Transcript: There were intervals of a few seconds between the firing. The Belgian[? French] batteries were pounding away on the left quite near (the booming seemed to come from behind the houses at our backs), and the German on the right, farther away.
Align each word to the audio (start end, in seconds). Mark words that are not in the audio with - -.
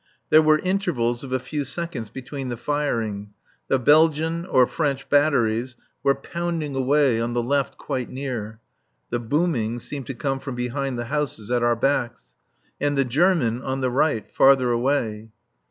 There 0.31 0.41
were 0.41 0.57
intervals 0.57 1.23
of 1.23 1.31
a 1.31 1.37
few 1.37 1.63
seconds 1.63 2.09
between 2.09 2.49
the 2.49 2.57
firing. 2.57 3.33
The 3.67 3.77
Belgian[? 3.77 4.47
French] 4.67 5.07
batteries 5.11 5.75
were 6.01 6.15
pounding 6.15 6.75
away 6.75 7.21
on 7.21 7.33
the 7.33 7.43
left 7.43 7.77
quite 7.77 8.09
near 8.09 8.59
(the 9.11 9.19
booming 9.19 9.77
seemed 9.77 10.07
to 10.07 10.15
come 10.15 10.39
from 10.39 10.55
behind 10.55 10.97
the 10.97 11.05
houses 11.13 11.51
at 11.51 11.61
our 11.61 11.75
backs), 11.75 12.33
and 12.79 12.97
the 12.97 13.05
German 13.05 13.61
on 13.61 13.81
the 13.81 13.91
right, 13.91 14.25
farther 14.33 14.71
away. 14.71 15.29